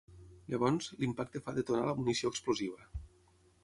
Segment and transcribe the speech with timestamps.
[0.53, 2.93] Llavors, l'impacte fa detonar la munició explosiva.